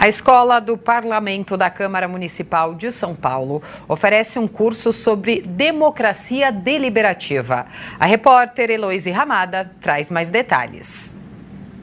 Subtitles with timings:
[0.00, 6.52] A Escola do Parlamento da Câmara Municipal de São Paulo oferece um curso sobre democracia
[6.52, 7.66] deliberativa.
[7.98, 11.17] A repórter Heloise Ramada traz mais detalhes.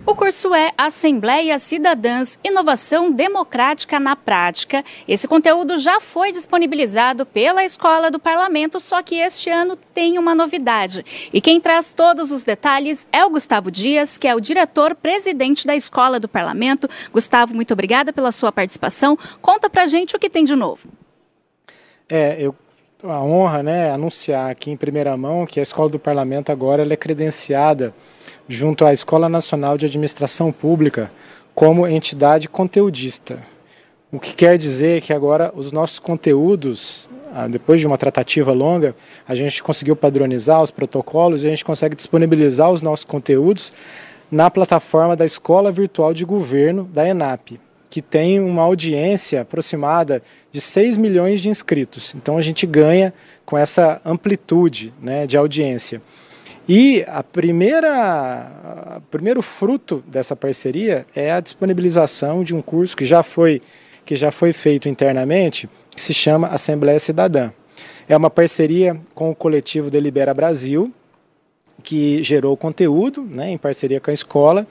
[0.08, 4.86] O curso é Assembleia Cidadãs Inovação Democrática na Prática.
[5.08, 10.36] Esse conteúdo já foi disponibilizado pela Escola do Parlamento, só que este ano tem uma
[10.36, 11.04] novidade.
[11.34, 15.76] E quem traz todos os detalhes é o Gustavo Dias, que é o diretor-presidente da
[15.76, 16.88] Escola do Parlamento.
[17.12, 19.18] Gustavo, muito obrigada pela sua participação.
[19.42, 20.88] Conta pra gente o que tem de novo.
[22.08, 22.54] É, eu
[23.04, 26.96] a honra, né, anunciar aqui em primeira mão que a Escola do Parlamento agora é
[26.96, 27.94] credenciada
[28.48, 31.12] junto à Escola Nacional de Administração Pública
[31.54, 33.40] como entidade conteudista.
[34.12, 38.96] O que quer dizer que agora os nossos conteúdos, ah, depois de uma tratativa longa,
[39.28, 43.74] a gente conseguiu padronizar os protocolos e a gente consegue disponibilizar os nossos conteúdos
[44.32, 47.60] na plataforma da Escola Virtual de Governo da ENAP,
[47.90, 50.22] que tem uma audiência aproximada
[50.52, 52.14] de 6 milhões de inscritos.
[52.16, 53.14] Então a gente ganha
[53.46, 56.02] com essa amplitude né, de audiência.
[56.68, 63.06] E a primeira, o primeiro fruto dessa parceria é a disponibilização de um curso que
[63.06, 63.62] já foi,
[64.04, 67.52] que já foi feito internamente, que se chama Assembleia Cidadã.
[68.10, 70.92] É uma parceria com o coletivo Delibera Brasil,
[71.84, 74.66] que gerou conteúdo né, em parceria com a escola.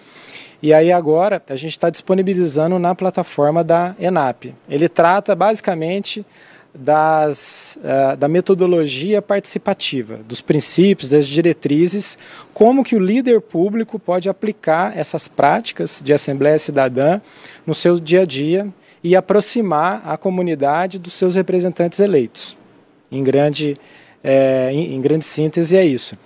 [0.61, 4.55] E aí agora a gente está disponibilizando na plataforma da ENAP.
[4.69, 6.27] Ele trata basicamente
[6.75, 12.19] das, uh, da metodologia participativa, dos princípios, das diretrizes,
[12.53, 17.21] como que o líder público pode aplicar essas práticas de Assembleia Cidadã
[17.65, 18.69] no seu dia a dia
[19.05, 22.57] e aproximar a comunidade dos seus representantes eleitos.
[23.13, 23.79] Em grande,
[24.23, 26.19] é, em, em grande síntese é isso.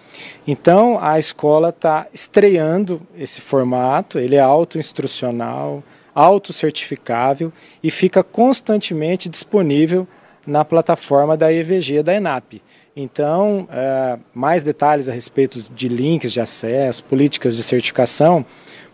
[0.46, 5.82] Então a escola está estreando esse formato, ele é auto-instrucional,
[6.14, 10.08] auto-certificável e fica constantemente disponível
[10.48, 12.62] na plataforma da EVG da ENAP.
[12.96, 18.44] Então, é, mais detalhes a respeito de links de acesso, políticas de certificação,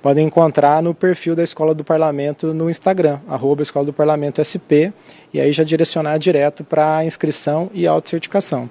[0.02, 4.92] podem encontrar no perfil da Escola do Parlamento no Instagram, arroba Escola do Parlamento SP,
[5.32, 8.68] e aí já direcionar direto para inscrição e autocertificação.